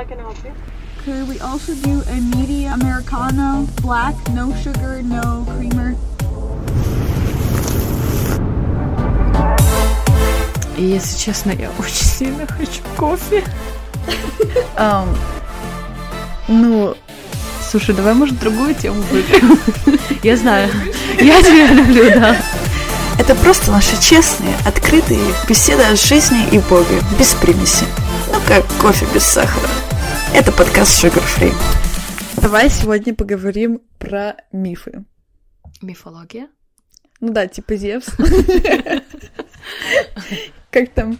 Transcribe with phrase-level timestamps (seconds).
[0.00, 0.54] How can I help you?
[1.04, 5.94] Could we also do a medium Americano, black, no sugar, no creamer?
[10.78, 13.44] И если честно, я очень сильно хочу кофе.
[14.78, 15.14] Ам,
[16.48, 16.96] ну,
[17.70, 19.58] слушай, давай, может, другую тему выберем?
[20.22, 20.70] Я знаю.
[21.18, 22.36] Я тебя люблю, да.
[23.18, 27.84] Это просто наши честные, открытые беседы о жизни и Боге, без примеси.
[28.32, 29.68] Ну, как кофе без сахара.
[30.32, 31.52] Это подкаст Sugar Free.
[32.40, 35.04] Давай сегодня поговорим про мифы.
[35.82, 36.48] Мифология?
[37.20, 38.06] Ну да, типа Зевс.
[40.70, 41.18] Как там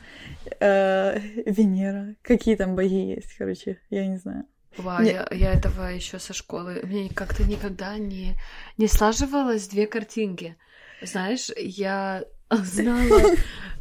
[0.60, 2.14] э, Венера.
[2.23, 4.45] Какие там боги есть, короче, я не знаю.
[4.77, 6.80] Вау, я, я этого еще со школы.
[6.84, 8.36] Мне как-то никогда не,
[8.78, 10.56] не слаживалось две картинки.
[11.02, 13.22] Знаешь, я знала,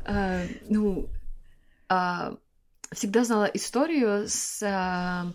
[0.06, 1.08] э, ну,
[1.88, 2.36] а,
[2.94, 5.32] всегда знала историю с, а,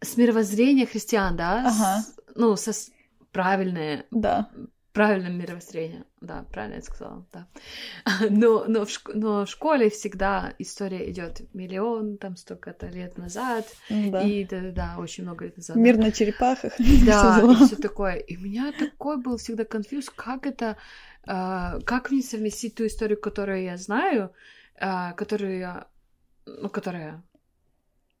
[0.00, 1.60] с мировоззрения христиан, да?
[1.66, 2.00] Ага.
[2.02, 2.72] С- ну, со
[3.32, 4.50] правильное, Да.
[4.92, 6.04] правильное мировоззрение.
[6.20, 7.46] Да, правильно я сказала, да.
[8.30, 13.66] Но, но, в, шк- но в школе всегда история идет миллион, там столько-то лет назад.
[13.90, 14.22] Ну да.
[14.22, 15.76] И да-да-да, очень много лет назад.
[15.76, 15.82] да.
[15.82, 16.74] Мир на черепахах.
[17.06, 18.16] Да, и все такое.
[18.16, 20.76] И у меня такой был всегда конфуз, как это,
[21.26, 24.32] а, как мне совместить ту историю, которую я знаю,
[24.78, 25.86] а, которую я,
[26.46, 27.22] ну, которая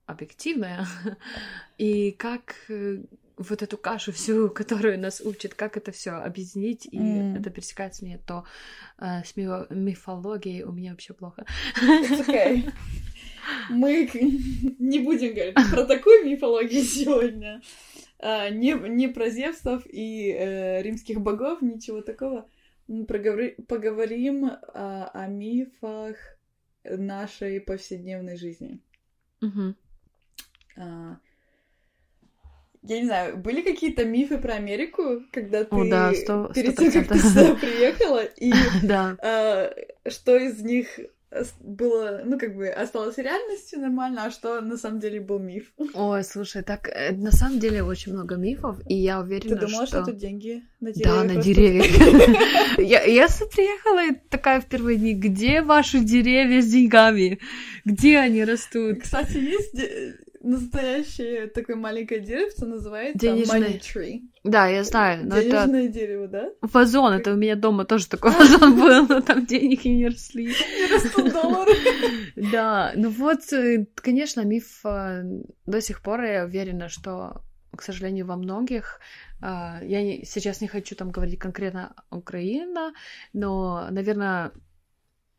[0.06, 0.86] объективная,
[1.78, 3.02] и как э,
[3.36, 7.36] вот эту кашу всю, которую нас учат, как это все объединить, и М.
[7.36, 8.44] это пересекается мне, то
[8.98, 11.44] а, с мифо- мифологией у меня вообще плохо.
[11.80, 12.70] Okay.
[13.70, 14.08] Мы
[14.78, 17.60] не будем говорить про такую мифологию сегодня.
[18.18, 22.48] А, не, не про Зевсов и э, римских богов, ничего такого.
[22.86, 26.16] Мы проговори- поговорим а, о мифах
[26.84, 28.80] нашей повседневной жизни.
[29.40, 29.76] Мгм.
[30.76, 31.16] А,
[32.82, 36.76] я не знаю, были какие-то мифы про Америку, когда ты О, да, сто- сто перед
[36.76, 39.16] тем, как ты сюда приехала, и Да.
[39.22, 39.72] а,
[40.08, 40.98] что из них
[41.60, 45.72] было, ну, как бы, осталось реальностью нормально, а что на самом деле был миф?
[45.94, 49.86] Ой, слушай, так э, на самом деле очень много мифов, и я уверена, Ты думала,
[49.86, 50.10] что что...
[50.10, 52.78] тут деньги на Да, деревьях на растут?
[53.14, 57.38] Я, приехала и такая в первые дни, где ваши деревья с деньгами?
[57.84, 59.02] Где они растут?
[59.02, 63.60] Кстати, есть де- настоящее такое маленькое деревце, называется Денежное.
[63.60, 64.20] money tree.
[64.44, 66.48] Да, я знаю, но это Денежное дерево, да?
[66.62, 70.50] вазон, это у меня дома тоже такой вазон был, но там денег и не росли.
[70.50, 71.72] И растут доллары.
[72.34, 75.22] Да, ну вот, э, конечно, миф э,
[75.66, 77.42] до сих пор, я уверена, что,
[77.76, 82.92] к сожалению, во многих, э, я не- сейчас не хочу там говорить конкретно Украина,
[83.32, 84.52] но, наверное,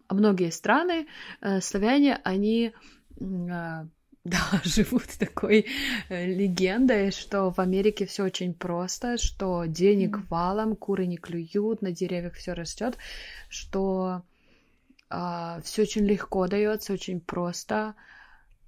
[0.09, 1.07] многие страны,
[1.41, 2.73] э, славяне, они
[3.19, 3.85] э,
[4.25, 5.65] да, живут такой
[6.09, 11.91] э, легендой, что в Америке все очень просто, что денег валом, куры не клюют, на
[11.91, 12.97] деревьях все растет,
[13.49, 14.23] что
[15.09, 17.93] все очень легко дается, очень просто.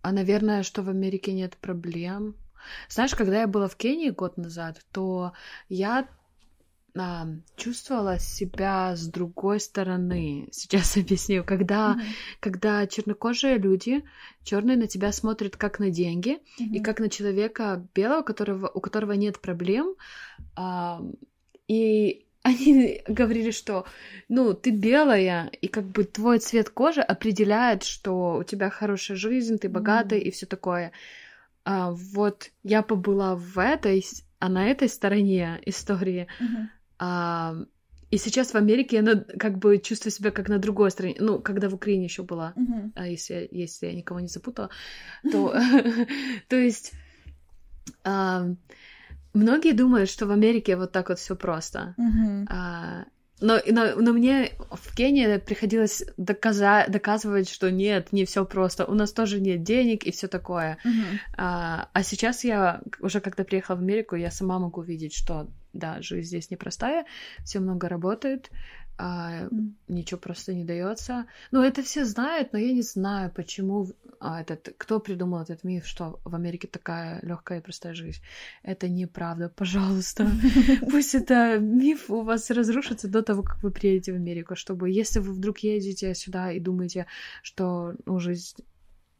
[0.03, 2.35] А, наверное, что в Америке нет проблем.
[2.89, 5.33] Знаешь, когда я была в Кении год назад, то
[5.69, 6.07] я
[6.97, 7.27] а,
[7.57, 10.47] чувствовала себя с другой стороны.
[10.51, 11.43] Сейчас объясню.
[11.43, 11.99] Когда,
[12.39, 14.03] когда чернокожие люди,
[14.43, 19.11] черные на тебя смотрят как на деньги, и как на человека белого, которого, у которого
[19.13, 19.95] нет проблем.
[20.55, 21.01] а,
[21.67, 23.85] и они говорили, что,
[24.29, 29.57] ну, ты белая, и как бы твой цвет кожи определяет, что у тебя хорошая жизнь,
[29.57, 30.91] ты богатый и все такое.
[31.65, 34.05] А, вот я побыла в этой,
[34.39, 36.27] а на этой стороне истории.
[36.39, 36.69] Мгм.
[36.99, 37.55] А,
[38.11, 41.15] и сейчас в Америке я на- как бы чувствую себя как на другой стороне.
[41.19, 42.93] Ну, когда в Украине еще была Мгм.
[42.95, 44.69] а если, если я никого не запутала,
[45.31, 45.53] то,
[46.49, 46.93] то есть
[48.03, 48.45] а,
[49.33, 51.95] многие думают, что в Америке вот так вот все просто.
[52.47, 53.05] А,
[53.41, 58.85] но, но, но мне в Кении приходилось доказа- доказывать, что нет, не все просто.
[58.85, 60.77] У нас тоже нет денег и все такое.
[60.85, 61.19] Мгм.
[61.37, 66.01] А, а сейчас я уже когда приехала в Америку, я сама могу видеть, что да,
[66.01, 67.05] жизнь здесь непростая,
[67.43, 68.49] все много работает,
[68.97, 69.75] а, М.
[69.87, 71.25] ничего просто не дается.
[71.51, 73.87] Ну, это все знают, но я не знаю, почему
[74.19, 78.21] а, этот, кто придумал этот миф, что в Америке такая легкая и простая жизнь.
[78.63, 80.27] Это неправда, пожалуйста.
[80.91, 85.19] Пусть это миф у вас разрушится до того, как вы приедете в Америку, чтобы, если
[85.19, 87.05] вы вдруг едете сюда и думаете,
[87.43, 88.57] что ну, жизнь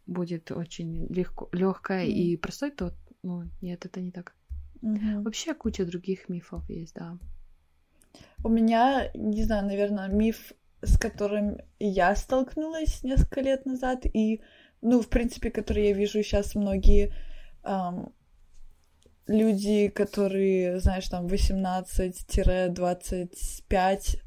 [0.08, 2.14] будет очень легко, легкая Мгм.
[2.14, 2.94] и простой, то
[3.24, 4.34] ну, нет, это не так.
[4.82, 5.24] Мгм.
[5.24, 7.18] Вообще куча других мифов есть, да.
[8.44, 14.42] У меня, не знаю, наверное, миф, с которым я столкнулась несколько лет назад, и
[14.82, 17.12] ну, в принципе, которые я вижу сейчас многие
[17.64, 18.14] эм,
[19.28, 24.18] люди, которые, знаешь, там 18-25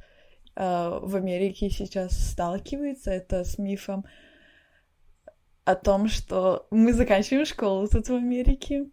[0.56, 4.04] э, в Америке сейчас сталкиваются, это с мифом
[5.64, 8.86] о том, что мы заканчиваем школу тут в Америке,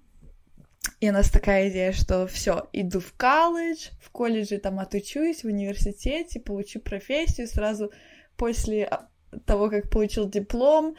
[0.99, 5.47] и у нас такая идея, что все, иду в колледж, в колледже там отучусь, в
[5.47, 7.91] университете, получу профессию, сразу
[8.37, 9.07] после а,
[9.45, 10.95] того, как получил диплом,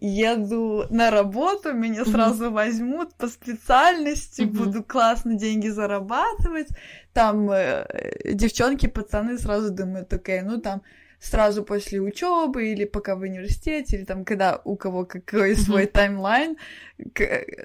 [0.00, 2.54] еду на работу, меня сразу mm-hmm.
[2.54, 4.46] возьмут по специальности, mm-hmm.
[4.46, 6.68] буду классно деньги зарабатывать.
[7.12, 7.86] Там э,
[8.32, 10.82] девчонки, пацаны сразу думают, окей, ну там
[11.20, 15.64] сразу после учебы или пока в университете, или там когда у кого какой mm-hmm.
[15.64, 16.56] свой таймлайн,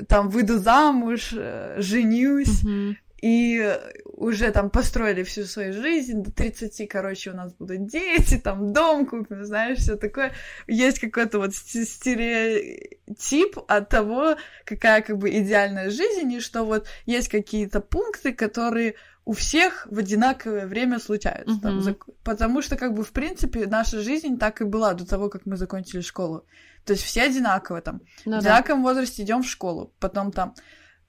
[0.07, 2.95] там выйду замуж, э, женюсь, mm-hmm.
[3.21, 8.73] и уже там построили всю свою жизнь, до 30, короче, у нас будут дети, там
[8.73, 10.33] дом купим, знаешь, все такое.
[10.67, 14.35] Есть какой-то вот стереотип от того,
[14.65, 19.97] какая как бы идеальная жизнь, и что вот есть какие-то пункты, которые у всех в
[19.97, 21.55] одинаковое время случаются.
[21.55, 21.83] Uh-huh.
[21.83, 21.97] Там.
[22.23, 25.57] Потому что, как бы, в принципе, наша жизнь так и была до того, как мы
[25.57, 26.45] закончили школу.
[26.85, 28.01] То есть все одинаково там.
[28.25, 28.89] Ну, в одинаковом да.
[28.89, 29.91] возрасте идем в школу.
[29.99, 30.53] Потом там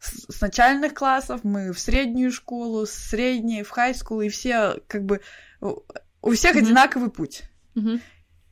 [0.01, 5.21] с, начальных классов мы в среднюю школу, с средней, в хай-скул, и все, как бы,
[5.61, 6.61] у всех uh-huh.
[6.61, 7.43] одинаковый путь.
[7.75, 8.01] Uh-huh.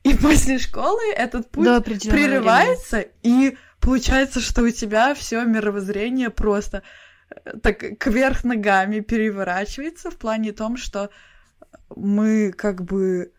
[0.03, 1.65] И после школы этот путь
[2.03, 3.47] прерывается, времени.
[3.47, 6.83] и получается, что у тебя все мировоззрение просто
[7.61, 11.09] так кверх ногами переворачивается в плане том, что
[11.95, 13.33] мы как бы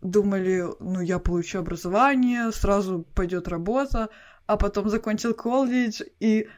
[0.00, 4.08] думали, ну, я получу образование, сразу пойдет работа,
[4.46, 6.48] а потом закончил колледж, и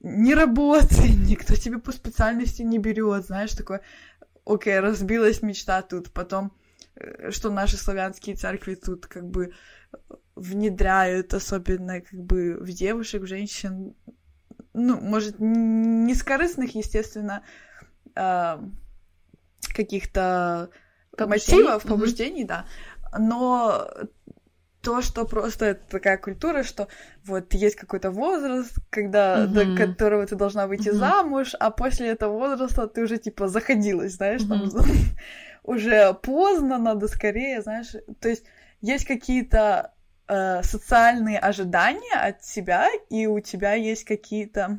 [0.00, 3.82] не работай, никто тебе по специальности не берет, знаешь, такое,
[4.44, 6.52] окей, разбилась мечта тут, потом,
[6.96, 9.52] э, что наши славянские церкви тут как бы
[10.34, 13.94] внедряют, особенно как бы в девушек, в женщин,
[14.74, 17.42] ну, может, не с корыстных, естественно,
[18.14, 18.58] э,
[19.74, 20.70] каких-то
[21.18, 22.46] мотивов, побуждений, mm-hmm.
[22.46, 22.66] да,
[23.18, 23.90] но
[24.80, 26.88] то, что просто это такая культура, что
[27.24, 29.46] вот есть какой-то возраст, когда mm-hmm.
[29.48, 30.98] до которого ты должна выйти mm-hmm.
[30.98, 34.70] замуж, а после этого возраста ты уже типа заходилась, знаешь, mm-hmm.
[34.70, 34.86] там
[35.64, 38.44] уже поздно, надо скорее, знаешь, то есть
[38.80, 39.92] есть какие-то
[40.28, 44.78] э, социальные ожидания от тебя, и у тебя есть какие-то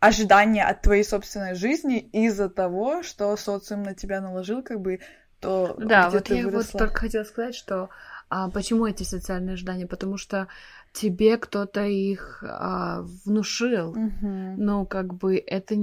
[0.00, 5.00] ожидания от твоей собственной жизни из-за того, что социум на тебя наложил, как бы
[5.40, 5.74] то.
[5.78, 6.78] Да, вот я выросла.
[6.78, 7.90] вот только хотела сказать, что
[8.30, 9.86] а, почему эти социальные ожидания?
[9.86, 10.48] Потому что
[10.92, 13.90] тебе кто-то их а, внушил.
[13.90, 14.54] Угу.
[14.56, 15.74] Ну, как бы это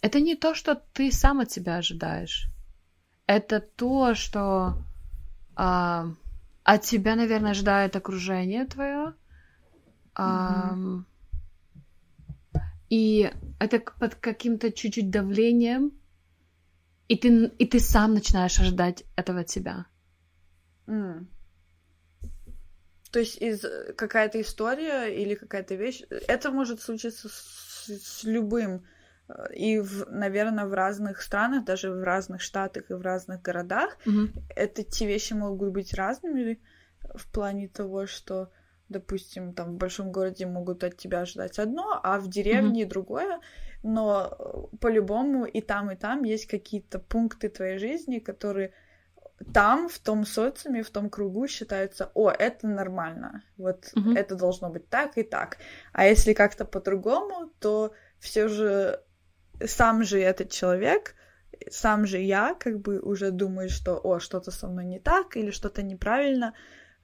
[0.00, 2.48] это не то, что ты сам от себя ожидаешь.
[3.26, 4.74] Это то, что
[5.54, 6.06] а,
[6.64, 9.14] от тебя, наверное, ожидает окружение твое.
[10.14, 11.04] Mm-hmm.
[12.90, 15.92] и это под каким-то чуть-чуть давлением,
[17.08, 19.86] и ты, и ты сам начинаешь ожидать этого от себя.
[20.86, 21.26] Mm.
[23.10, 23.64] То есть из
[23.96, 28.84] какая-то история или какая-то вещь, это может случиться с, с любым
[29.54, 34.42] и, в, наверное, в разных странах, даже в разных штатах и в разных городах, mm-hmm.
[34.56, 36.60] это те вещи могут быть разными
[37.14, 38.50] в плане того, что,
[38.88, 42.88] допустим, там в большом городе могут от тебя ожидать одно, а в деревне mm-hmm.
[42.88, 43.40] другое,
[43.82, 48.72] но э, по-любому и там, и там есть какие-то пункты твоей жизни, которые
[49.52, 54.16] там, в том социуме, в том кругу считаются, о, это нормально, вот mm-hmm.
[54.16, 55.56] это должно быть так и так.
[55.92, 59.00] А если как-то по-другому, то все же
[59.64, 61.14] сам же этот человек,
[61.70, 65.50] сам же я как бы уже думаю, что, о, что-то со мной не так или
[65.50, 66.54] что-то неправильно,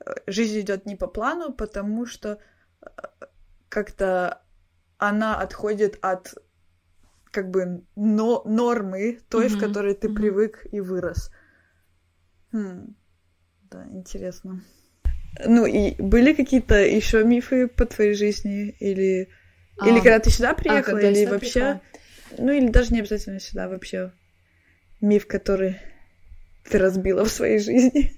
[0.00, 2.38] э, жизнь идет не по плану, потому что
[2.81, 2.88] э,
[3.69, 4.43] как-то
[4.99, 6.35] она отходит от
[7.31, 9.57] как бы но нормы той, mm-hmm.
[9.57, 10.14] в которой ты mm-hmm.
[10.14, 11.31] привык и вырос.
[12.52, 12.97] Хм.
[13.71, 14.64] Да, интересно.
[15.45, 19.28] Ну и были какие-то еще мифы по твоей жизни или
[19.78, 21.83] а, или когда ты сюда приехала, а, или вообще приехала?
[22.37, 24.12] Ну или даже не обязательно сюда вообще
[25.00, 25.78] миф, который
[26.64, 28.12] ты разбила в своей жизни.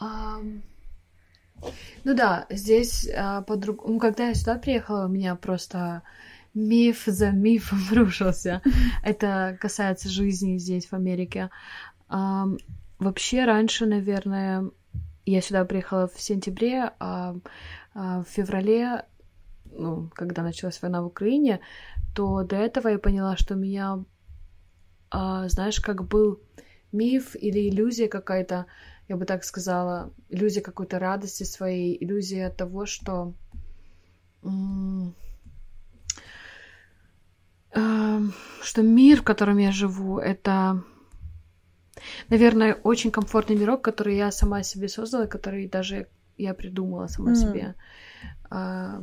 [0.00, 0.62] Um,
[2.04, 3.86] ну да, здесь uh, подруг...
[3.86, 6.02] ну, когда я сюда приехала, у меня просто
[6.54, 8.62] миф за мифом рушился.
[9.02, 11.50] Это касается жизни здесь, в Америке.
[12.08, 12.58] Um,
[12.98, 14.70] вообще, раньше, наверное,
[15.24, 17.36] я сюда приехала в сентябре, а,
[17.94, 19.04] а в феврале,
[19.70, 21.60] ну, когда началась война в Украине,
[22.14, 24.04] то до этого я поняла, что у меня,
[25.10, 26.40] а, знаешь, как был
[26.92, 28.66] миф или иллюзия какая-то,
[29.08, 33.34] я бы так сказала, иллюзия какой-то радости своей, иллюзия того, что
[38.62, 40.82] что мир, в котором я живу, это,
[42.28, 47.34] наверное, очень комфортный мирок, который я сама себе создала, который даже я придумала сама mm.
[47.34, 47.74] себе.
[48.50, 49.02] А,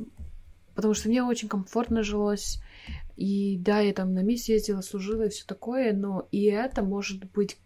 [0.75, 2.61] потому что мне очень комфортно жилось.
[3.19, 7.29] И да, я там на миссии ездила, служила и все такое, но и это может
[7.31, 7.57] быть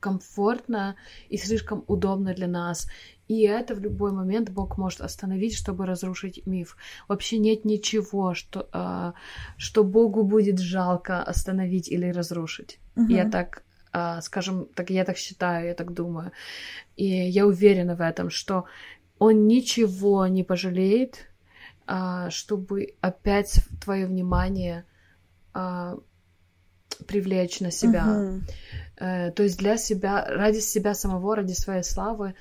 [0.00, 0.96] комфортно
[1.30, 2.86] и слишком удобно для нас.
[3.26, 6.76] И это в любой момент Бог может остановить, чтобы разрушить миф.
[7.08, 9.14] Вообще нет ничего, что, а,
[9.56, 12.78] что Богу будет жалко остановить или разрушить.
[12.94, 13.06] Угу.
[13.08, 13.62] Я так,
[13.92, 16.32] а, скажем, так я так считаю, я так думаю.
[16.96, 18.66] И я уверена в этом, что
[19.18, 21.30] Он ничего не пожалеет,
[21.86, 24.84] а, чтобы опять твое внимание
[25.58, 25.98] а,
[27.06, 28.04] привлечь на себя.
[28.06, 29.32] Uh-huh.
[29.32, 32.34] То есть для себя, ради себя самого, ради своей славы,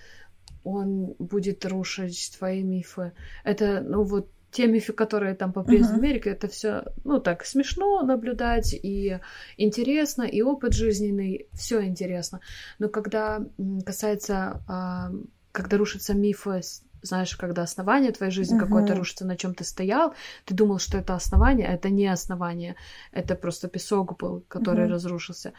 [0.63, 3.13] он будет рушить твои мифы.
[3.43, 5.83] Это, ну вот, те мифы, которые там по uh-huh.
[5.83, 9.19] в Америке, это все, ну так, смешно наблюдать, и
[9.57, 12.39] интересно, и опыт жизненный, все интересно.
[12.79, 13.43] Но когда
[13.85, 15.11] касается, а,
[15.51, 16.61] когда рушатся мифы
[17.01, 18.65] знаешь, когда основание твоей жизни uh-huh.
[18.65, 20.13] какое-то рушится, на чем ты стоял,
[20.45, 22.75] ты думал, что это основание, а это не основание,
[23.11, 24.93] это просто песок был, который uh-huh.
[24.93, 25.53] разрушился.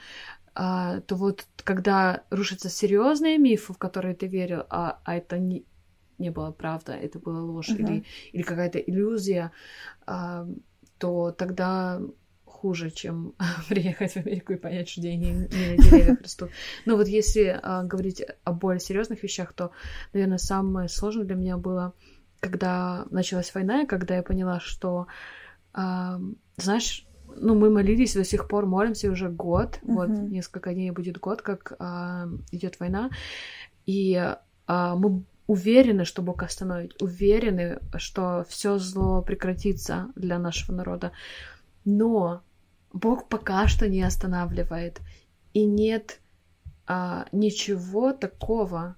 [0.54, 5.64] А, то вот когда рушатся серьезные мифы, в которые ты верил, а, а это не,
[6.18, 7.78] не была правда, это была ложь uh-huh.
[7.78, 9.52] или, или какая-то иллюзия,
[10.06, 10.46] а,
[10.98, 12.00] то тогда
[12.60, 13.34] хуже, чем
[13.68, 16.50] приехать в Америку и понять, что деньги не на деревьях растут.
[16.86, 19.70] Но вот если а, говорить о более серьезных вещах, то,
[20.12, 21.94] наверное, самое сложное для меня было,
[22.40, 25.06] когда началась война, и когда я поняла, что,
[25.72, 26.20] а,
[26.56, 29.94] знаешь, ну, мы молились, до сих пор молимся уже год, uh-huh.
[29.94, 33.10] вот несколько дней будет год, как а, идет война,
[33.86, 34.34] и
[34.66, 41.12] а, мы уверены, что Бог остановит, уверены, что все зло прекратится для нашего народа.
[41.84, 42.42] Но
[42.92, 45.00] Бог пока что не останавливает.
[45.54, 46.20] И нет
[46.86, 48.96] а, ничего такого,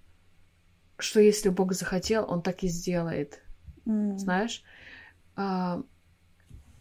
[0.98, 3.42] что если Бог захотел, Он так и сделает.
[3.86, 4.18] Mm.
[4.18, 4.62] Знаешь?
[5.36, 5.82] А,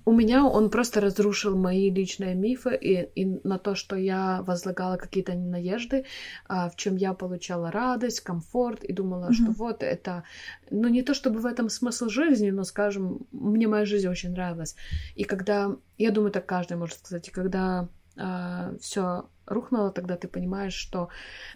[0.10, 4.98] у меня он просто разрушил мои личные мифы и, и на то, что я возлагала
[4.98, 6.06] какие-то надежды,
[6.48, 9.34] а, в чем я получала радость, комфорт и думала, mm-hmm.
[9.34, 10.24] что вот это,
[10.72, 14.76] ну не то чтобы в этом смысл жизни, но, скажем, мне моя жизнь очень нравилась.
[15.14, 17.88] И когда, я думаю, так каждый может сказать, и когда
[18.18, 21.10] а, все рухнуло, тогда ты понимаешь, что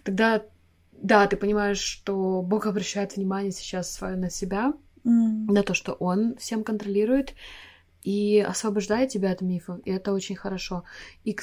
[0.04, 0.44] тогда
[0.92, 5.50] да, ты понимаешь, что Бог обращает внимание сейчас свое на себя, mm.
[5.50, 7.34] на то, что Он всем контролирует,
[8.04, 10.84] и освобождает тебя от мифов, и это очень хорошо.
[11.24, 11.36] И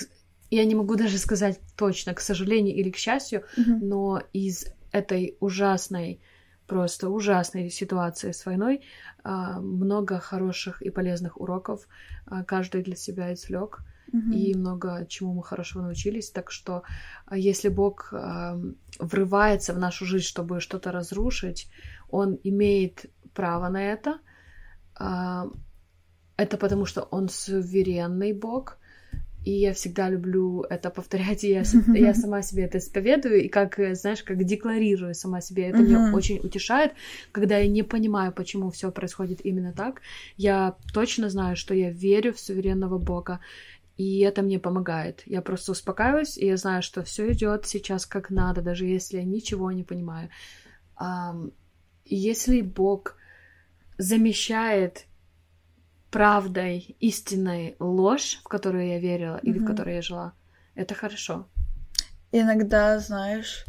[0.52, 3.80] я не могу даже сказать точно, к сожалению или к счастью, mm-hmm.
[3.82, 6.22] но из этой ужасной,
[6.68, 8.84] просто ужасной ситуации с войной
[9.24, 11.88] а, много хороших и полезных уроков
[12.28, 13.84] а, каждый для себя извлек.
[14.14, 14.34] Mm-hmm.
[14.34, 16.30] И много чему мы хорошего научились.
[16.30, 16.84] Так что,
[17.26, 18.14] а, если Бог
[19.00, 21.72] врывается в нашу жизнь, чтобы что-то разрушить,
[22.10, 24.20] Он имеет право на это
[26.42, 28.78] это потому, что он суверенный бог,
[29.44, 31.64] и я всегда люблю это повторять, и я,
[31.96, 35.70] я сама себе это исповедую, и как, знаешь, как декларирую сама себе.
[35.70, 36.94] Это меня очень утешает,
[37.32, 40.02] когда я не понимаю, почему все происходит именно так.
[40.38, 43.40] Я точно знаю, что я верю в суверенного Бога,
[43.98, 45.24] и это мне помогает.
[45.26, 49.24] Я просто успокаиваюсь, и я знаю, что все идет сейчас как надо, даже если я
[49.24, 50.30] ничего не понимаю.
[52.06, 53.16] Если Бог
[53.98, 55.06] замещает
[56.12, 59.44] правдой, истинной ложь, в которую я верила mm-hmm.
[59.44, 60.34] или в которой я жила,
[60.76, 61.48] это хорошо.
[62.32, 63.66] Иногда, знаешь,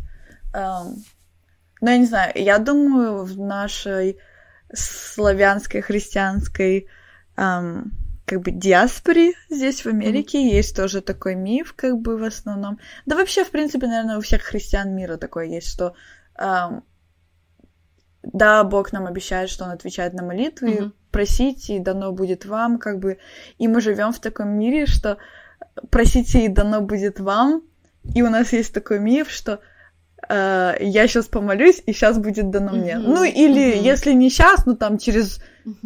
[0.53, 1.05] эм,
[1.81, 4.19] ну я не знаю, я думаю, в нашей
[4.73, 6.89] славянской, христианской
[7.37, 7.93] эм,
[8.27, 10.55] как бы диаспоре здесь в Америке mm-hmm.
[10.55, 12.79] есть тоже такой миф, как бы в основном.
[13.07, 15.95] Да вообще, в принципе, наверное, у всех христиан мира такое есть, что
[16.39, 16.83] эм,
[18.23, 22.79] да, Бог нам обещает, что Он отвечает на молитвы, mm-hmm просите, и дано будет вам,
[22.79, 23.19] как бы.
[23.59, 25.19] И мы живем в таком мире, что
[25.91, 27.63] просите, и дано будет вам.
[28.15, 29.61] И у нас есть такой миф, что
[30.29, 32.93] э, я сейчас помолюсь, и сейчас будет дано мне.
[32.93, 33.07] Mm-hmm.
[33.07, 33.83] Ну, или mm-hmm.
[33.83, 35.41] если не сейчас, ну там через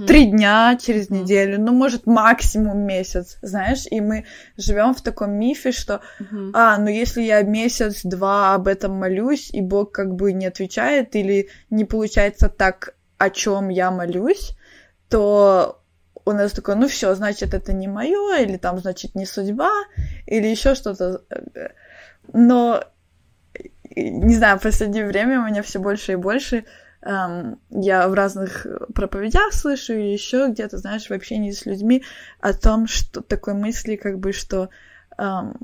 [0.06, 0.30] три mm-hmm.
[0.30, 1.22] дня, через mm-hmm.
[1.22, 4.24] неделю, ну, может, максимум месяц, знаешь, и мы
[4.56, 6.50] живем в таком мифе, что, mm-hmm.
[6.54, 11.48] а, ну, если я месяц-два об этом молюсь, и Бог как бы не отвечает, или
[11.70, 14.52] не получается так, о чем я молюсь,
[15.08, 15.80] то
[16.24, 19.70] у нас такое, ну все, значит, это не мое, или там, значит, не судьба,
[20.26, 21.22] или еще что-то.
[22.32, 22.82] Но
[23.96, 26.64] не знаю, в последнее время у меня все больше и больше
[27.02, 32.04] эм, я в разных проповедях слышу или еще где-то, знаешь, в общении с людьми
[32.40, 34.68] о том, что такой мысли, как бы, что
[35.18, 35.56] эм,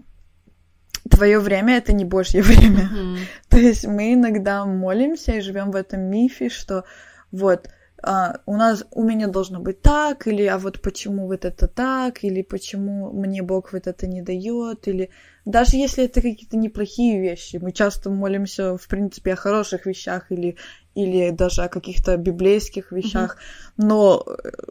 [1.11, 2.89] твое время это не Божье время.
[2.93, 3.19] Mm-hmm.
[3.51, 6.85] То есть мы иногда молимся и живем в этом мифе, что
[7.31, 7.69] вот
[8.03, 12.25] а, у нас у меня должно быть так, или а вот почему вот это так,
[12.25, 15.11] или почему мне Бог вот это не дает, или
[15.45, 20.57] даже если это какие-то неплохие вещи, мы часто молимся, в принципе, о хороших вещах или,
[20.97, 23.85] или даже о каких-то библейских вещах, mm-hmm.
[23.87, 24.27] но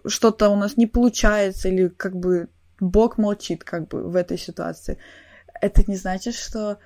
[0.06, 2.50] что-то у нас не получается, или как бы
[2.82, 4.98] Бог молчит как бы в этой ситуации.
[5.62, 6.80] Это не значит, что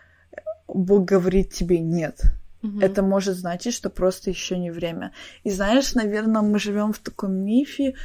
[0.68, 2.22] Бог говорит тебе нет.
[2.66, 2.80] Угу.
[2.80, 5.12] Это может значить, что просто еще не время.
[5.44, 7.96] И знаешь, наверное, мы живем в таком мифе,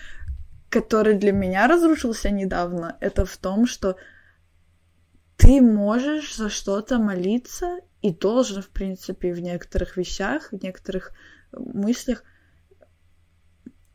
[0.68, 2.96] который для меня разрушился недавно.
[3.00, 3.96] Это в том, что
[5.36, 11.12] ты можешь за что-то молиться и должен, в принципе, в некоторых вещах, в некоторых
[11.52, 12.22] мыслях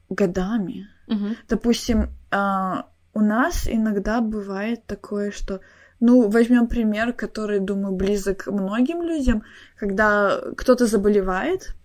[0.10, 0.88] годами.
[1.08, 1.36] Угу.
[1.48, 5.62] Допустим, а, у нас иногда бывает такое, что
[6.00, 9.44] ну, возьмем пример, который, думаю, близок многим людям,
[9.78, 11.75] когда кто-то заболевает,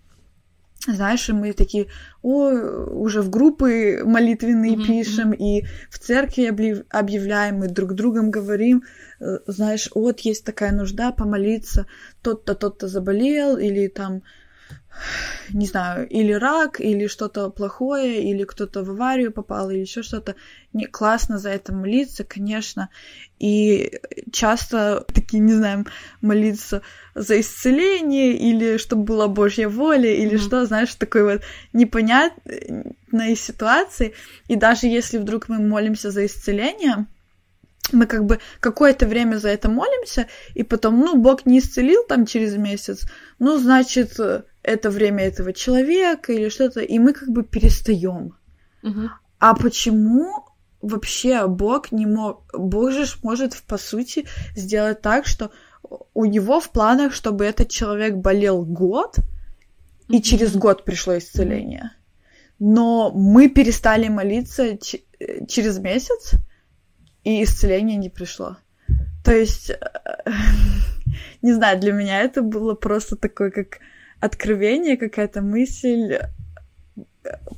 [0.87, 1.87] знаешь, и мы такие,
[2.23, 4.85] о, уже в группы молитвенные mm-hmm.
[4.85, 8.83] пишем, и в церкви объявляем, и друг другом говорим,
[9.19, 11.85] э, знаешь, вот есть такая нужда помолиться,
[12.23, 14.23] тот-то, тот-то заболел, или там
[15.49, 20.35] не знаю, или рак, или что-то плохое, или кто-то в аварию попал, или еще что-то.
[20.73, 22.89] Не, классно за это молиться, конечно.
[23.39, 23.99] И
[24.31, 25.85] часто такие, не знаю,
[26.21, 26.81] молиться
[27.15, 30.45] за исцеление, или чтобы была Божья воля, или mm-hmm.
[30.45, 31.41] что, знаешь, такой вот
[31.73, 34.13] непонятной ситуации.
[34.47, 37.07] И даже если вдруг мы молимся за исцеление,
[37.91, 42.25] мы как бы какое-то время за это молимся, и потом, ну, Бог не исцелил там
[42.25, 43.05] через месяц,
[43.39, 44.19] ну, значит,
[44.63, 48.35] это время этого человека или что-то, и мы как бы перестаем.
[48.83, 49.09] Угу.
[49.39, 50.45] А почему
[50.81, 52.43] вообще Бог не мог...
[52.53, 55.51] Бог же может, по сути, сделать так, что
[56.13, 59.17] у него в планах, чтобы этот человек болел год,
[60.07, 61.91] и mm через год пришло исцеление.
[62.59, 65.03] Но мы перестали молиться ч-
[65.47, 66.33] через месяц,
[67.23, 68.57] и исцеление не пришло.
[69.23, 69.75] То есть, э,
[71.41, 73.79] не знаю, для меня это было просто такое, как
[74.19, 76.19] откровение, какая-то мысль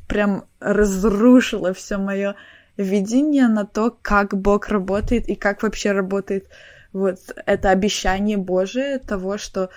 [0.08, 2.36] прям разрушила все мое
[2.78, 6.48] видение на то, как Бог работает и как вообще работает
[6.92, 9.70] вот это обещание Божие того, что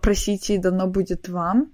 [0.00, 1.72] просите и дано будет вам.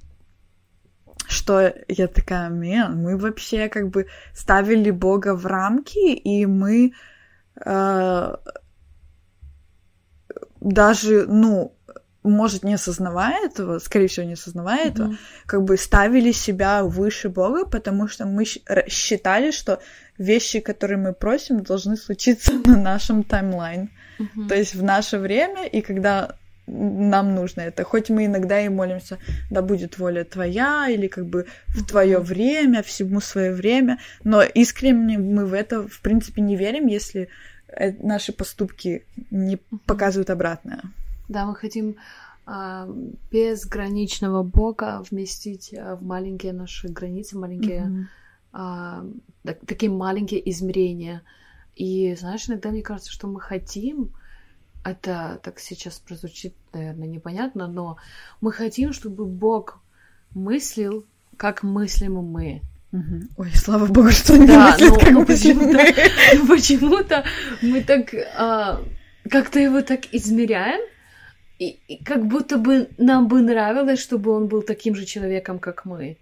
[1.29, 6.91] Что я такая, мен, мы вообще как бы ставили Бога в рамки, и мы э,
[10.61, 11.75] даже, ну,
[12.23, 14.91] может, не осознавая этого, скорее всего, не осознавая mm-hmm.
[14.91, 15.17] этого,
[15.47, 19.81] как бы ставили себя выше Бога, потому что мы считали, что
[20.19, 23.91] вещи, которые мы просим, должны случиться на нашем таймлайн.
[24.19, 24.49] Mm-hmm.
[24.49, 26.37] То есть в наше время, и когда
[26.69, 27.85] нам нужно это.
[27.85, 29.19] Хоть мы иногда и молимся,
[29.51, 35.19] да будет воля твоя, или как бы в твое время, всему свое время, но искренне
[35.19, 37.29] мы в это, в принципе, не верим, если
[37.69, 40.83] э, наши поступки не показывают обратное.
[41.29, 41.97] Да, мы хотим
[42.51, 42.89] а,
[43.31, 48.05] безграничного Бога вместить а, в маленькие наши границы, маленькие mm-hmm.
[48.53, 49.07] а,
[49.45, 51.23] так, такие маленькие измерения.
[51.77, 54.15] И знаешь, иногда мне кажется, что мы хотим,
[54.85, 57.97] это так сейчас прозвучит, наверное, непонятно, но
[58.41, 59.81] мы хотим, чтобы Бог
[60.35, 61.05] мыслил,
[61.37, 62.63] как мыслим мы.
[62.93, 63.21] Угу.
[63.37, 67.25] Ой, слава богу, что не да, мыслит, ну, как ну, почему-то, почему-то
[67.61, 68.81] мы так а,
[69.29, 70.81] как-то его так измеряем,
[71.59, 75.85] и, и как будто бы нам бы нравилось, чтобы он был таким же человеком, как
[75.85, 76.17] мы.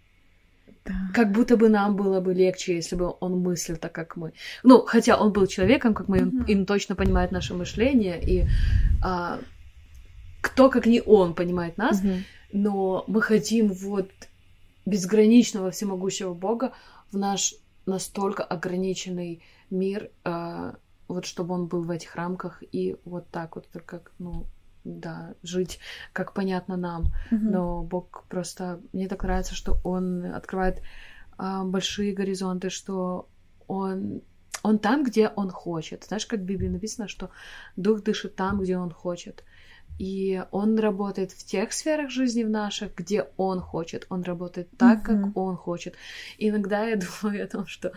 [0.86, 0.94] Да.
[1.12, 4.32] Как будто бы нам было бы легче, если бы он мыслил так, как мы.
[4.62, 6.46] Ну, хотя он был человеком, как мы, mm-hmm.
[6.46, 8.46] и он точно понимает наше мышление, и
[9.02, 9.40] а,
[10.40, 12.20] кто, как не он, понимает нас, mm-hmm.
[12.52, 14.10] но мы хотим вот
[14.84, 16.72] безграничного всемогущего Бога
[17.10, 17.54] в наш
[17.86, 20.76] настолько ограниченный мир, а,
[21.08, 24.46] вот чтобы он был в этих рамках и вот так вот, как, ну,
[24.86, 25.78] да, жить
[26.12, 27.04] как понятно нам.
[27.30, 27.50] Mm-hmm.
[27.50, 28.80] Но Бог просто...
[28.92, 30.82] Мне так нравится, что Он открывает
[31.36, 33.28] а, большие горизонты, что
[33.66, 34.22] Он...
[34.62, 36.04] Он там, где Он хочет.
[36.04, 37.30] Знаешь, как в Библии написано, что
[37.76, 39.44] Дух дышит там, где Он хочет.
[39.98, 44.06] И он работает в тех сферах жизни в наших, где он хочет.
[44.10, 45.22] Он работает так, mm-hmm.
[45.24, 45.94] как он хочет.
[46.38, 47.92] И иногда я думаю о том, что,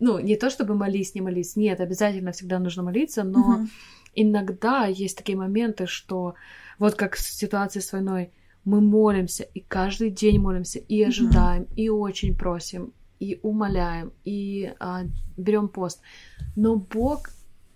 [0.00, 3.68] ну, не то чтобы молись, не молись, нет, обязательно всегда нужно молиться, но mm-hmm
[4.16, 6.34] иногда есть такие моменты, что
[6.78, 8.32] вот как в ситуации с войной,
[8.64, 11.74] мы молимся, и каждый день молимся, и ожидаем, mm-hmm.
[11.76, 15.02] и очень просим, и умоляем, и а,
[15.36, 16.00] берем пост.
[16.56, 17.30] Но Бог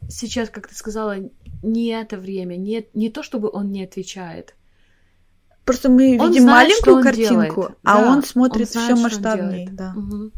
[0.08, 1.16] сейчас, как ты сказала,
[1.62, 4.54] не это время, не, не то, чтобы Он не отвечает.
[5.64, 7.78] Просто мы он видим знает, маленькую картинку, делает.
[7.84, 9.70] а да, он смотрит все масштабнее.
[9.70, 9.94] Да.
[9.96, 10.32] Угу.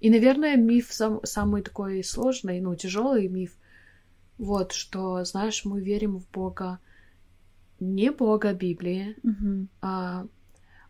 [0.00, 3.56] И, наверное, миф сам, самый такой сложный, ну, тяжелый миф.
[4.38, 6.78] Вот, что, знаешь, мы верим в Бога,
[7.80, 9.66] не Бога Библии, угу.
[9.82, 10.26] а,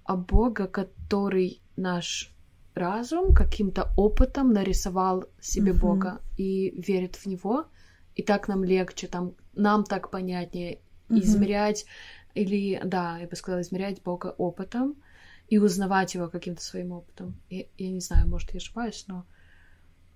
[0.05, 2.31] а Бога, который наш
[2.74, 5.81] разум каким-то опытом нарисовал себе угу.
[5.81, 7.66] Бога и верит в Него,
[8.18, 11.20] и так нам легче, там, нам так понятнее угу.
[11.20, 11.87] измерять
[12.35, 14.96] или, да, я бы сказала, измерять Бога опытом
[15.48, 17.40] и узнавать его каким-то своим опытом.
[17.48, 19.24] Я, я не знаю, может, я ошибаюсь, но...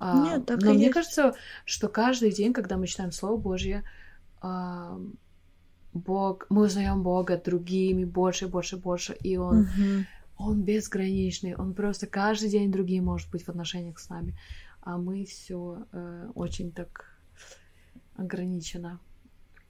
[0.00, 0.94] А, Нет, так но мне есть.
[0.94, 1.34] кажется,
[1.64, 3.84] что каждый день, когда мы читаем Слово Божье,
[4.40, 4.98] а,
[5.92, 10.06] Бог, мы узнаем Бога другими больше, больше, больше, и Он, угу.
[10.38, 14.36] Он безграничный, Он просто каждый день другим может быть в отношениях с нами,
[14.80, 17.11] а мы все э, очень так
[18.16, 19.00] ограничено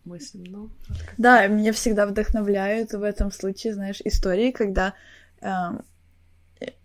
[0.04, 0.70] мыслям, ну.
[1.18, 4.94] Да, меня всегда вдохновляют в этом случае, знаешь, истории, когда
[5.40, 5.48] э,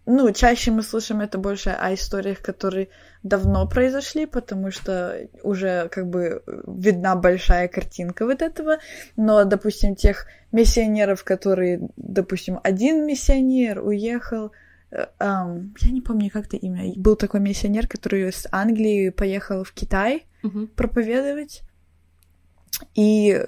[0.06, 2.88] ну, чаще мы слышим это больше о историях, которые
[3.24, 8.78] давно произошли, потому что уже как бы видна большая картинка вот этого.
[9.17, 14.54] Но, допустим, тех миссионеров, которые, допустим, один миссионер уехал,
[14.91, 16.93] Um, я не помню, как это имя.
[16.95, 20.67] Был такой миссионер, который с Англии поехал в Китай uh-huh.
[20.67, 21.63] проповедовать.
[22.95, 23.43] И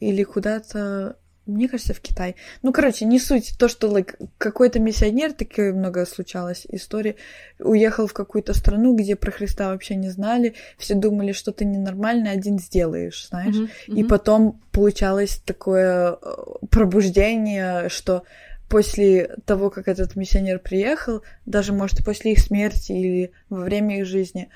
[0.00, 1.16] или куда-то
[1.50, 2.36] мне кажется, в Китай.
[2.62, 3.54] Ну, короче, не суть.
[3.58, 7.16] То, что like, какой-то миссионер, такое много случалось истории,
[7.58, 12.30] уехал в какую-то страну, где про Христа вообще не знали, все думали, что ты ненормальный,
[12.30, 13.56] один сделаешь, знаешь.
[13.56, 13.94] Mm-hmm, mm-hmm.
[13.96, 16.36] И потом получалось такое э,
[16.70, 18.22] пробуждение, что
[18.70, 24.06] после того, как этот миссионер приехал, даже, может, после их смерти или во время их
[24.06, 24.48] жизни,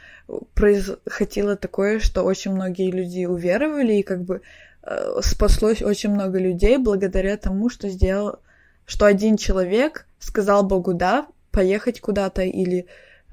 [0.55, 4.41] происходило такое, что очень многие люди уверовали, и как бы
[4.87, 8.41] Э, спаслось очень много людей благодаря тому, что сделал,
[8.85, 12.87] что один человек сказал Богу да, поехать куда-то или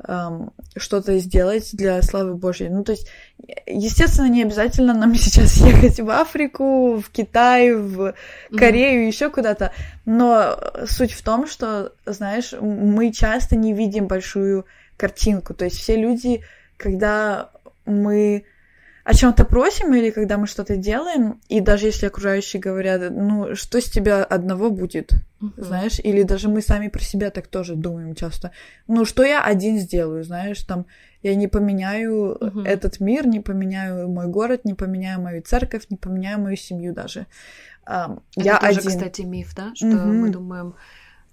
[0.07, 2.69] эм, что-то сделать для славы Божьей.
[2.69, 3.07] Ну, то есть,
[3.65, 8.13] естественно, не обязательно нам сейчас ехать в Африку, в Китай, в
[8.55, 9.07] Корею, mm-hmm.
[9.07, 9.71] еще куда-то.
[10.05, 14.65] Но суть в том, что, знаешь, мы часто не видим большую
[14.97, 15.53] картинку.
[15.53, 16.41] То есть все люди,
[16.77, 17.51] когда
[17.85, 18.45] мы
[19.03, 23.81] о чем-то просим или когда мы что-то делаем, и даже если окружающие говорят, ну, что
[23.81, 25.53] с тебя одного будет, uh-huh.
[25.57, 28.51] знаешь, или даже мы сами про себя так тоже думаем часто,
[28.87, 30.85] ну, что я один сделаю, знаешь, там,
[31.23, 32.65] я не поменяю uh-huh.
[32.65, 37.25] этот мир, не поменяю мой город, не поменяю мою церковь, не поменяю мою семью даже.
[37.83, 38.91] Это я тоже, один.
[38.91, 40.05] кстати, миф, да, что uh-huh.
[40.05, 40.75] мы думаем,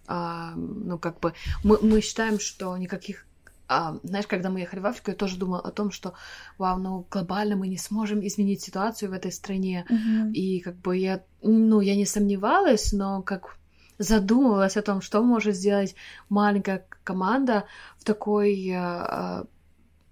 [0.06, 3.27] а, ну, как бы, мы, мы считаем, что никаких
[3.68, 6.14] а, знаешь, когда мы ехали в Африку, я тоже думала о том, что,
[6.56, 9.84] вау, ну глобально мы не сможем изменить ситуацию в этой стране.
[9.90, 10.32] Mm-hmm.
[10.32, 13.58] И как бы я, ну, я не сомневалась, но как
[13.98, 15.94] задумывалась о том, что может сделать
[16.30, 17.64] маленькая команда
[17.98, 19.44] в такой, а,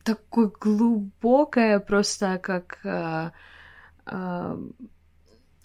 [0.02, 3.32] такой глубокое просто как а,
[4.04, 4.58] а,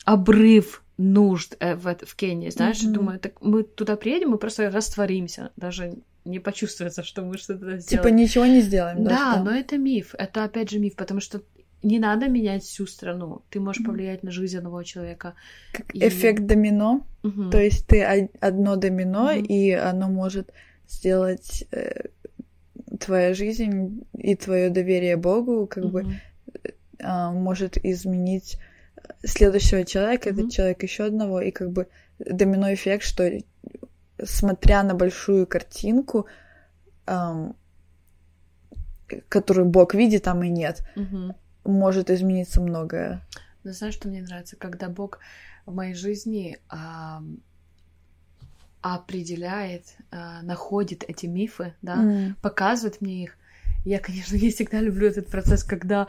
[0.06, 2.91] обрыв нужд э, в, в Кении, знаешь, mm-hmm.
[2.91, 7.81] думаю, так мы туда приедем, мы просто растворимся, даже не почувствуется, что мы что-то сделаем.
[7.81, 9.10] Типа ничего не сделаем, да?
[9.10, 9.43] Да, что?
[9.43, 10.15] но это миф.
[10.17, 11.41] Это опять же миф, потому что
[11.84, 13.41] не надо менять всю страну.
[13.49, 15.34] Ты можешь повлиять на жизнь одного человека.
[15.73, 16.07] Как и...
[16.07, 17.05] эффект домино.
[17.23, 17.49] Угу.
[17.49, 18.03] То есть ты
[18.39, 19.45] одно домино, угу.
[19.45, 20.51] и оно может
[20.88, 22.10] сделать э,
[22.99, 25.93] твоя жизнь и твое доверие Богу, как угу.
[25.93, 26.05] бы
[26.99, 28.57] э, может изменить
[29.23, 30.39] следующего человека, угу.
[30.39, 31.88] этот человек еще одного, и как бы
[32.19, 33.27] домино эффект, что
[34.23, 36.27] смотря на большую картинку,
[37.05, 37.55] эм,
[39.29, 41.36] которую Бог видит, там и нет, угу.
[41.65, 43.21] может измениться многое.
[43.63, 44.55] Но знаешь, что мне нравится?
[44.55, 45.19] Когда Бог
[45.65, 47.41] в моей жизни эм,
[48.81, 52.36] определяет, э, находит эти мифы, да, mm.
[52.41, 53.38] показывает мне их,
[53.83, 56.07] я, конечно, не всегда люблю этот процесс, когда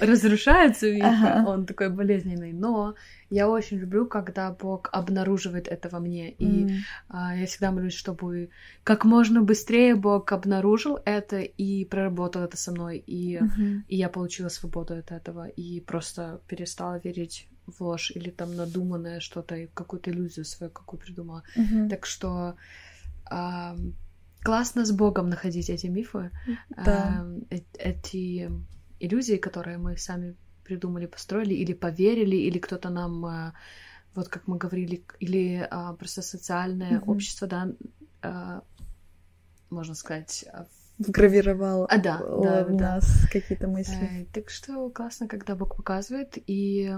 [0.00, 1.48] разрушается миф, ага.
[1.48, 2.94] он такой болезненный, но
[3.30, 6.30] я очень люблю, когда Бог обнаруживает это во мне.
[6.30, 6.76] И mm.
[7.08, 8.50] а, я всегда молюсь, чтобы
[8.84, 12.98] как можно быстрее Бог обнаружил это и проработал это со мной.
[12.98, 13.82] И, mm-hmm.
[13.88, 15.48] и я получила свободу от этого.
[15.48, 21.42] И просто перестала верить в ложь или там надуманное что-то, какую-то иллюзию свою, какую придумала.
[21.56, 21.88] Mm-hmm.
[21.88, 22.56] Так что
[23.24, 23.76] а,
[24.46, 26.30] классно с Богом находить эти мифы,
[26.70, 27.20] да.
[27.20, 27.26] а,
[27.78, 28.50] эти
[29.00, 33.52] иллюзии, которые мы сами придумали, построили, или поверили, или кто-то нам э,
[34.14, 37.10] вот как мы говорили, или а, просто социальное Мгм.
[37.10, 37.68] общество, да,
[38.22, 38.62] а,
[39.70, 40.44] можно сказать.
[40.52, 40.66] а,
[40.98, 42.94] Вгравировал А, да, э, да, в да.
[42.94, 44.22] нас какие-то мысли.
[44.22, 46.90] э, так что классно, когда Бог показывает и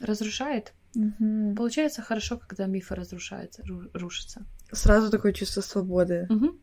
[0.00, 0.72] разрушает.
[0.94, 1.54] Мгм.
[1.56, 4.46] Получается хорошо, когда мифы разрушаются, ру- рушатся.
[4.72, 6.26] Сразу такое чувство свободы.
[6.30, 6.58] Мгм.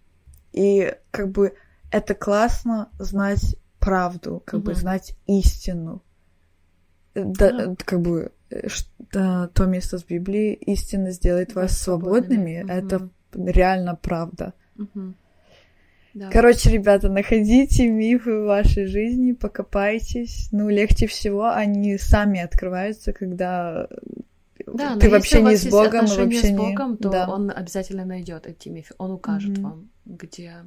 [0.53, 1.53] И как бы
[1.91, 4.79] это классно знать правду, как бы Мгм.
[4.81, 6.01] знать истину.
[7.13, 7.63] Э, Да, Да.
[7.71, 12.59] э, как бы э, ш- да, то место с Библии истина сделает вас Вас свободными.
[12.63, 12.71] свободными.
[12.79, 12.99] Это
[13.33, 13.47] Мгм.
[13.47, 14.53] реально правда.
[14.75, 15.15] Мгм.
[16.13, 16.29] Да.
[16.29, 20.49] Короче, ребята, находите мифы в вашей жизни, покопайтесь.
[20.51, 23.87] Ну, легче всего они сами открываются, когда
[24.67, 26.57] Да, но ты если вообще вас не с Богом, и вообще с не...
[26.57, 27.29] Богом, то Да.
[27.29, 28.93] он обязательно найдет эти мифы.
[28.97, 29.63] Он укажет Мгм.
[29.63, 30.65] вам, где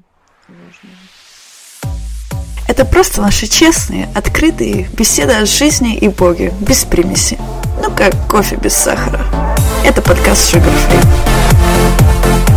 [0.49, 0.91] ложно.
[2.67, 7.39] Это просто наши честные, открытые беседы о жизни и Боге, без примеси.
[7.83, 9.25] Ну как кофе без сахара.
[9.85, 12.54] Это подкаст Sugar Free.